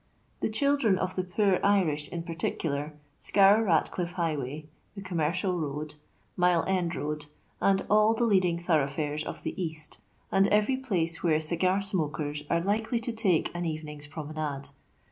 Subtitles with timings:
[0.39, 3.87] The children of the poor Irish, in particular, scour Rate!
[3.99, 5.93] iff high way, the Conimerelal road,
[6.35, 7.27] Mile end road,
[7.61, 9.99] and all the leading thoroughfares of the East,
[10.31, 14.69] and every place where cigar snrokers are likely to take an evening^s promenade.